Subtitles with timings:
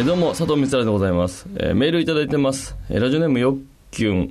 [0.00, 3.58] えどうも佐藤光でございます、えーメールいただいてます、えーラジオネームよっ
[3.90, 4.30] きゅん。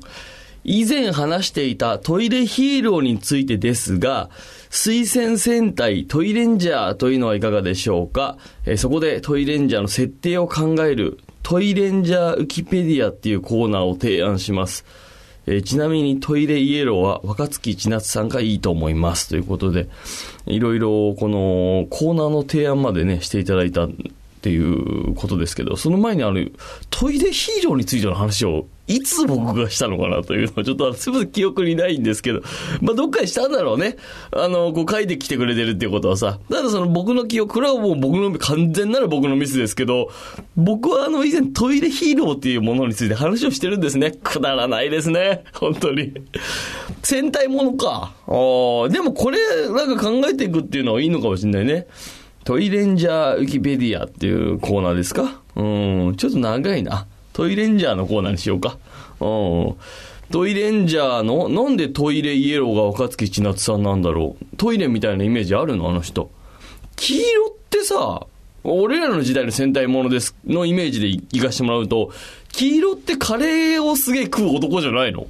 [0.64, 4.32] 以前話していたトイレヒーローについてですが、
[4.72, 14.86] 推薦戦隊トイレンジャーというのはいかがでしょうか、えーそこでトイレンジャーの設定を考えるトイレンジャーウキペディアっていうコーナーを提案します。
[15.46, 19.88] えちなみにトイレイエローは若月千夏さんがいいと思いますということで、
[20.48, 23.88] いろいろこのコーナーの提案までね、していただいた
[24.40, 26.40] っていうことですけど、その前にあの、
[26.90, 32.42] トイレヒーローについての話を、いつ僕がしたのかなというのは、ちょっと すみません、記憶にないんですけど、
[32.82, 33.98] まあ、どっかにしたんだろうね。
[34.32, 36.40] あの、こう書いてきてくれてるっていうことはさ。
[36.50, 40.10] ただその僕の記憶、これはもう僕の、完全なる僕のミスですけど、
[40.56, 44.18] 僕はあの、以前トイレヒーローっていうものについて話をしてるんですね。
[44.24, 45.44] くだらないですね。
[45.54, 46.14] 本当に。
[47.04, 48.14] 戦隊ものか。
[48.26, 51.88] あーでもこれ、なんか考えていくっていうのはいいのかもしれないね。
[52.44, 55.42] トイレンジャーウィキペディアっていうコーナーですか？
[55.56, 57.06] うん、ちょっと長いな。
[57.34, 58.78] トイレンジャーのコーナーにしようか。
[59.20, 59.76] うん。
[60.32, 64.46] トイレンジャーの、なんでトイレイエローが若月千夏さんなんだろう？
[64.58, 65.90] トイレみたいなイメージあるの？
[65.90, 66.32] あの人。
[66.96, 68.26] 黄色ってさ、
[68.64, 72.12] 俺らの時代の戦隊ものです、のイメージでいかしてもらうと、
[72.52, 75.28] 黄色ってカレーをすげえ食う男じゃないの？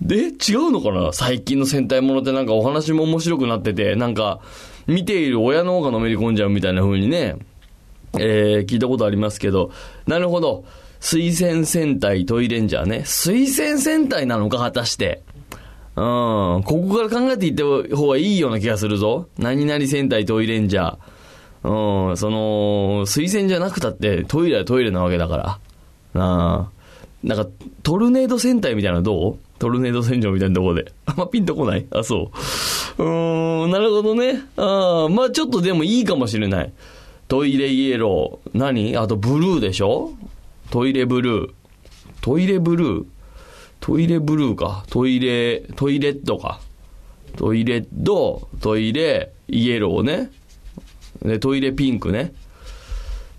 [0.00, 1.12] で違うのかな？
[1.12, 4.40] 最近の戦隊ものってなんかお話も面白くなってて、なんか、
[4.88, 7.36] 見ている親の方がのめり込んじゃうみたいな風にね、
[8.14, 9.70] えー、聞いたことありますけど、
[10.06, 10.64] なるほど。
[11.00, 13.02] 推薦戦隊トイレンジャーね。
[13.04, 15.22] 推薦戦隊なのか、果たして。
[15.94, 16.62] うん。
[16.62, 17.62] ここから考えていった
[17.96, 19.28] 方がいいような気がするぞ。
[19.38, 22.08] 何々戦隊トイレンジャー。
[22.10, 22.16] うん。
[22.16, 25.58] その、推薦じゃなくたってトイレはトイレなわけだから。
[26.14, 26.78] なあ。
[27.22, 27.46] なんか、
[27.82, 29.38] トルネード戦隊みたいなのどう？
[29.58, 30.92] トルネード戦場みたいなとこで。
[31.06, 31.86] あんまピンとこない？
[31.90, 32.38] あ、そう。
[32.98, 34.42] うーん、なるほどね。
[34.56, 36.72] ああ、まあちょっとでもいいかもしれない。
[37.28, 38.58] トイレイエロー。
[38.58, 38.96] 何？
[38.96, 40.10] あとブルーでしょ？
[40.70, 41.50] トイレブルー。
[42.20, 43.04] トイレブルー？
[43.80, 44.84] トイレブルーか。
[44.90, 46.60] トイレ、トイレットか。
[47.36, 50.30] トイレット、トイレ、イエローね。
[51.22, 52.32] で、トイレピンクね。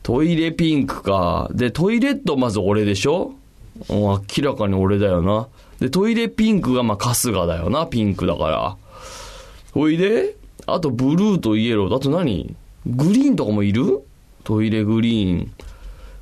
[0.03, 1.49] トイレピンクか。
[1.51, 3.33] で、トイレットまず俺でしょ？
[3.89, 5.47] 明らかに俺だよな。
[5.79, 7.85] で、トイレピンクがまあ春日だよな。
[7.87, 8.77] ピンクだから。
[9.71, 10.35] ほいで、
[10.65, 11.95] あとブルーとイエロー。
[11.95, 12.55] あと何？
[12.85, 14.01] グリーンとかもいる？
[14.43, 15.51] トイレグリーン。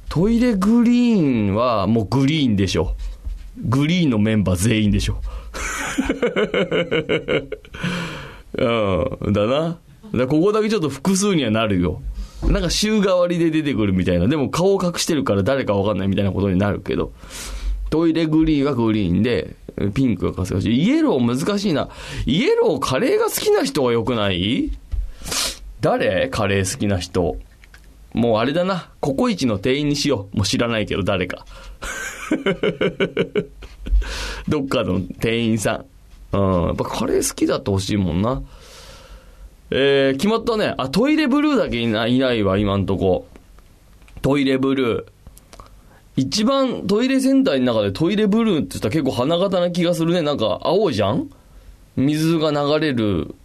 [0.10, 2.96] トイレグリーンはもうグリーンでしょ。
[3.58, 5.22] グリーンのメンバー全員でしょ。
[8.54, 9.80] うん、だな。
[10.14, 12.02] だここだけちょっと複数にはなるよ。
[12.44, 14.28] なんか週替わりで出てくるみたいな。
[14.28, 17.12] でも顔を隠してるから誰かわかんないみたいなことになるけど。
[17.90, 19.56] トイレグリーンはグリーンで、
[19.94, 20.74] ピンクが春日し。
[20.74, 21.90] イエロー難しいな。
[22.26, 24.72] イエローカレーが好きな人が良くない？
[25.82, 26.30] 誰？
[26.30, 27.38] カレー好きな人。
[28.14, 28.90] もうあれだな。
[29.00, 30.38] ココイチの店員にしよう。
[30.38, 31.46] もう知らないけど誰か。
[34.48, 35.86] どっかの店員さ
[36.34, 36.36] ん。
[36.36, 36.66] うん。
[36.68, 38.42] やっぱカレー好きだってほしいもんな。
[39.70, 40.74] えー、決まったね。
[40.78, 43.28] あ、トイレブルーだけいないいないわ、今んとこ。
[44.22, 45.17] トイレブルー。
[46.18, 50.22] 一番トイレ戦隊の中でトイレブルーって言ったら結構花形な気がするね。
[50.24, 51.30] なんか青じゃん？
[51.96, 53.36] 水が流れる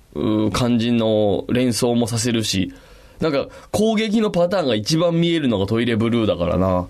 [0.53, 2.73] 感じの連想もさせるし。
[3.21, 6.89] なんか攻撃のパターンが一番見えるのがトイレブルーだからな。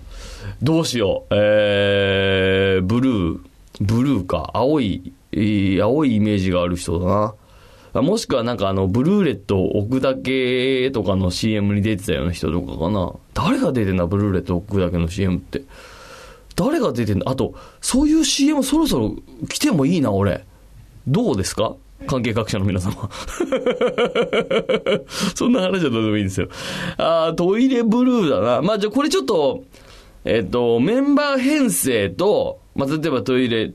[0.63, 1.35] どうしよう。
[1.35, 3.39] えー、ブルー。
[3.81, 4.49] ブルーか。
[4.53, 5.13] 青い、
[5.79, 7.35] 青いイメージがある人だな。
[8.01, 13.13] もしくはなんかあの、ブルーレットを置くだけとかの CM に出てたような人とかかな。
[13.33, 15.61] 誰が出てんだ、ブルーレット置くだけの CM って。
[16.55, 17.29] 誰が出てんだ？
[17.29, 19.15] あと、そういう CM そろそろ
[19.47, 20.45] 来てもいいな、俺。
[21.07, 21.75] どうですか？
[22.07, 23.09] 関係各社の皆様。
[25.35, 26.49] そんな話はどうでもいいんですよ。
[26.97, 28.61] あートイレブルーだな。
[28.61, 29.63] まあ、じゃあこれちょっと、
[30.25, 33.73] えっ、と、メンバー編成と、まあ、例えばトイレレ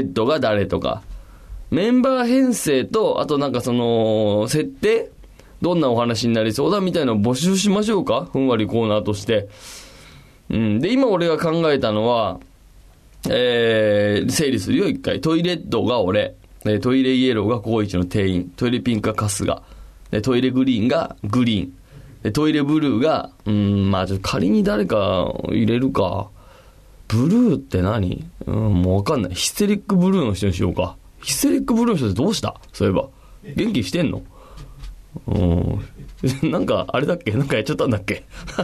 [0.00, 1.02] ッドが誰とか、
[1.70, 5.10] メンバー編成と、あとなんかその、設定
[5.60, 8.28] どんなお話になりそうだみたいなのを募集しましょうか？
[8.32, 9.48] ふんわりコーナーとして。
[10.50, 10.80] うん。
[10.80, 12.38] で、今俺が考えたのは、
[13.28, 15.20] えー、整理するよ、一回。
[15.20, 16.34] トイレットが俺。
[16.80, 18.52] トイレイエローが高一の店員。
[18.56, 19.62] トイレピンクが春日。
[20.10, 22.32] で、トイレグリーンがグリーン。
[22.32, 26.28] トイレブルーが、うん、まあちょっと仮に誰か入れるか。
[27.08, 28.24] ブルーって何？
[28.46, 29.34] うん、もうわかんない。
[29.34, 30.96] ヒステリックブルーの人にしようか。
[31.20, 32.60] ヒステリックブルーの人ってどうした？
[32.72, 33.08] そういえば。
[33.56, 34.22] 元気してんの？
[35.26, 35.80] うん。
[36.50, 37.30] なんか、あれだっけ？
[37.32, 38.24] なんかやっちゃったんだっけ？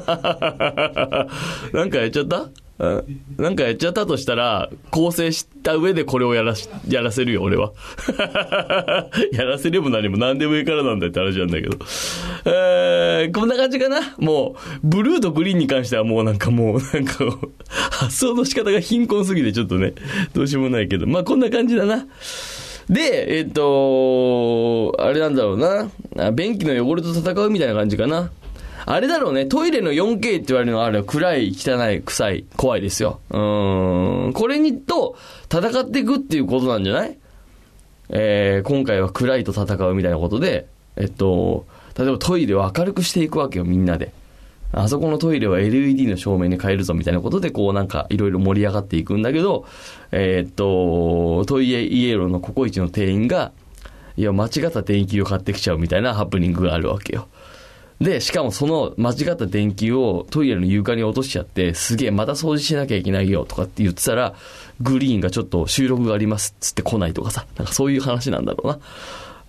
[1.73, 2.49] なんかやっちゃった？
[2.77, 7.73] なんかやっちゃったとしたら、構成した上でこれをやらし、やらせるよ、俺は。
[9.33, 11.79] やらせれも何も何でもいいからなんだって話なんだけど。
[12.47, 14.01] えー、こんな感じかな？
[14.19, 17.25] もう、ブルーとグリーンに関してはもうなんかもう、なんか、
[17.69, 19.95] 発想の仕方が貧困すぎてちょっとね、
[20.35, 21.07] どうしようもないけど。
[21.07, 22.07] まあこんな感じだな。
[22.91, 26.33] で、えっ、と、あれなんだろうな。
[26.33, 28.31] 便器の汚れと戦うみたいな感じかな。
[28.87, 33.21] あれだろうね、トイレの 4K って言われるのはあれ暗い、汚い、臭い、怖いですよ。
[33.31, 33.39] う
[34.29, 34.33] ん。
[34.35, 35.17] これにと
[35.51, 37.19] 戦っていくっていうことなんじゃない？
[38.11, 40.67] えー、今回は暗いと戦うみたいなことで、
[40.97, 41.67] えっと、
[41.99, 44.13] 例えばトイレを明るくしていくわけよ、みんなで。
[44.73, 49.67] あそこのトイレは LED の照明に変えるぞみたいなことで、こうなんかいろいろ盛り上がっていくんだけど、
[50.11, 53.53] えー、っと、トイレイエローのココイチの店員が、
[54.17, 57.29] いや、間違った電気を買ってきちゃうみたいなハプニングがあるわけよ。
[58.01, 64.35] で、しかもその間違った電球をトイレの床に落としちゃって、すげえまた掃除しなきゃいけないよとかって言ってたら、
[64.81, 68.79] グリーンがちょっと収録がありますっつって来ないとかさ、なんかそういう話なんだろうな。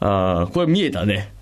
[0.08, 1.34] ああ、これ見えたね。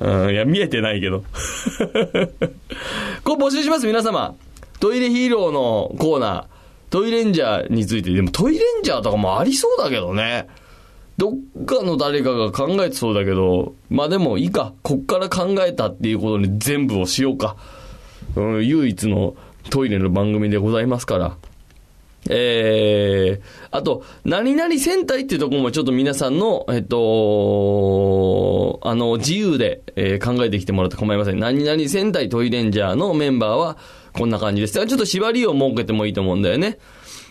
[0.00, 1.24] うん、いや、見えてないけど。
[3.24, 4.34] これ募集します、皆様。
[4.80, 6.44] トイレヒーローのコーナー、
[6.90, 10.46] トイレンジャーについて、でもトイレンジャーとかもありそうだけどね。
[11.18, 14.72] どっかの誰かが考えてそうだけど、まあでもいいか。
[14.82, 17.56] こっから考えたっていうことに全部をしようか。
[18.36, 19.34] うん、唯一の
[19.68, 21.36] トイレの番組でございますから。
[22.30, 31.40] えー、あと、何々戦隊っていうところもちょっと皆さんの、えっと、あの、自由で、えー、考えてきてもらって構いません。
[31.40, 33.76] 何々戦隊トイレンジャーのメンバーは
[34.12, 34.74] こんな感じです。
[34.74, 36.78] ちょっと縛りを設けてもいいと思うんだよね。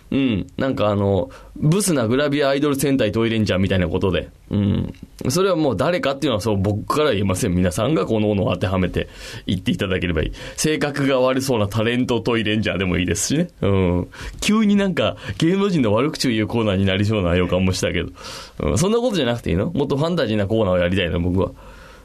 [0.10, 0.48] うん。
[0.58, 4.30] なんかあの、ブスなグラビアアイドル戦隊トイレンジャーみたいなことで。
[4.50, 4.94] うん。
[5.30, 7.54] それはもう誰かっていうのはそう僕から言えません。
[7.54, 9.10] 皆さんがこのものを当てはめて
[9.46, 10.32] 言っていただければいい。
[10.56, 13.50] 性格が悪そうなタレントトイレンジャーでもいいですしね。
[13.62, 14.08] うん。
[14.40, 18.12] 急になんか芸能人の悪口を言うコーナーになりそうな予感もしたけど。
[18.60, 18.78] うん。
[18.78, 19.72] そんなことじゃなくていいの？
[19.72, 21.52] もっとファンタジーなコーナーをやりたいの、僕は。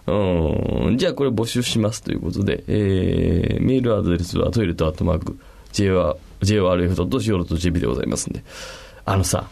[0.08, 0.98] うん。
[0.98, 5.38] じゃあこれ募集しますということで、えー、メールアドレスはトイレットアットマーク、
[5.72, 8.44] J は JORF.CO.JP でございますんで。
[9.04, 9.48] あのさ、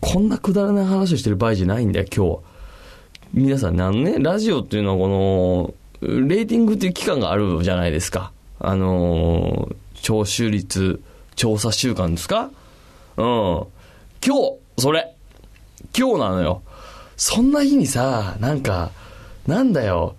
[0.00, 2.38] こんなくだらない話をしてる場合じゃないんだよ、今日は。
[3.32, 8.30] 皆さん、あのね、ラジオっていうのはこの、レーティングっていう期間があるじゃないですか。
[8.60, 11.00] あのー、聴取率
[11.34, 12.50] 調査週間ですか？
[13.16, 13.24] うん。
[13.24, 15.14] 今日、それ。
[15.96, 16.62] 今日なのよ。
[17.16, 18.90] そんな日にさ、なんか、
[19.46, 20.14] なんだよ、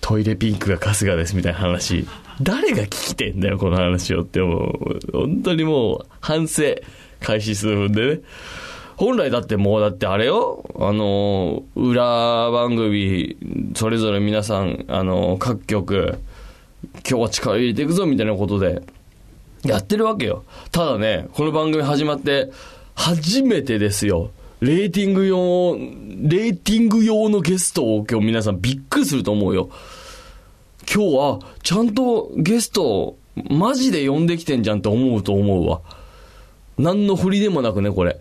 [0.00, 2.06] トイレピンクが春日ですみたいな話。
[2.42, 6.62] 誰が聞きてんだよ、この話をってもう、本当にもう、反省、
[7.20, 8.20] 開始数分でね。
[8.96, 13.36] 本来だってもうだってあれよ、あの、裏番組、
[13.74, 16.18] それぞれ皆さん、あの、各局、
[17.08, 18.82] 今日は力入れていくぞみたいなことで、
[19.64, 20.44] やってるわけよ。
[20.72, 22.50] ただね、この番組始まって、
[22.94, 24.30] 初めてですよ。
[24.60, 29.70] レーティング用、レーティング用のゲストを今日皆さんびっくりすると思うよ。
[30.90, 33.16] 今日は、ちゃんとゲスト、
[33.50, 35.80] マジで呼んできてんじゃんって思うと思うわ。
[36.78, 38.18] 何の振りでもなくね、これ。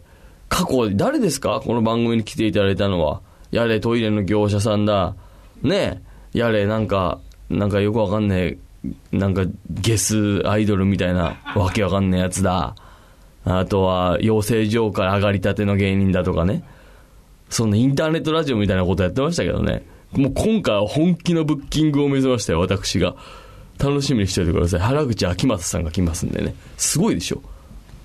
[0.49, 1.61] 過去、誰ですか？
[1.63, 3.21] この番組に来ていただいたのは。
[3.51, 5.15] やれ、トイレの業者さんだ。
[5.63, 6.01] ね
[6.33, 7.19] やれ、なんか、
[7.49, 12.75] なんかよくわかんねえ、なんか、ゲスアイドルみたいな、わけわかんねえやつだ。
[13.43, 16.63] あとは、養成所から上がりたての芸人だとかね。
[17.49, 19.83] そんなインターネットラジオみたいなことやってましたけどね。
[20.13, 23.15] もう今回は本気のブッキングを目指したよ、私が。
[23.79, 24.79] 楽しみにしておいてください。
[24.79, 26.53] 原口秋松さんが来ますんでね。
[26.77, 27.41] すごいでしょ。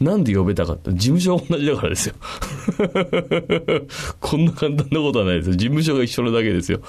[0.00, 2.14] なんで呼べたかって事務所が同じだからですよ。
[4.20, 5.56] こんな簡単なことはないですよ。
[5.56, 6.80] 事務所が一緒なだけですよ。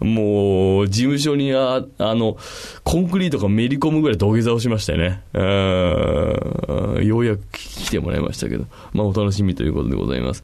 [0.00, 2.36] もう、事務所にあ、あの、
[2.84, 5.22] コンクリートがめり込むぐらい土下座をしましたよね。
[7.02, 8.66] ようやく来てもらいましたけど。
[8.92, 10.42] まあ、お楽しみということでございます。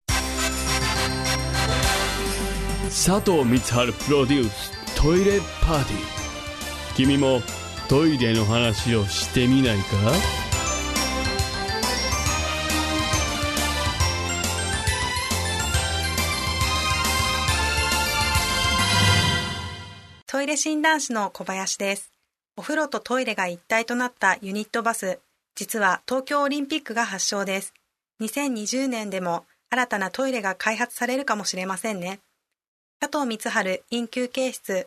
[2.98, 7.42] 佐藤光晴プロデューストイレパーティー君も
[7.88, 9.84] トイレの話をしてみないか？
[20.26, 22.10] トイレ診断士の小林です。
[22.56, 25.20] お風呂とトイレが一体となったユニットバス、
[25.54, 27.74] 実は東京オリンピックが発祥です。
[28.22, 32.20] 2020年でも新たなトイレが開発されるかもしれませんね。
[32.98, 34.84] 佐藤光春、陰休憩室。